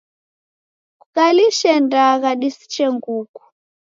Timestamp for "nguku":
2.95-3.41